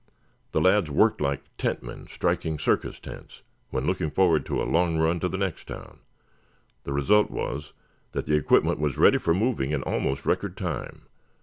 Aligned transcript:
The 0.51 0.59
lads 0.59 0.89
worked 0.89 1.21
like 1.21 1.43
tentmen 1.59 2.07
striking 2.09 2.57
circus 2.57 2.97
tents 2.99 3.43
when 3.69 3.85
looking 3.85 4.09
forward 4.09 4.47
to 4.47 4.59
a 4.59 4.63
long 4.65 4.97
run 4.97 5.19
to 5.19 5.29
the 5.29 5.37
next 5.37 5.65
town. 5.67 5.99
The 6.85 6.91
result 6.91 7.29
was 7.29 7.73
that 8.13 8.25
the 8.25 8.33
equipment 8.35 8.79
was 8.79 8.97
ready 8.97 9.19
for 9.19 9.35
moving 9.35 9.73
in 9.73 9.83
almost 9.83 10.25
record 10.25 10.57
time. 10.57 11.03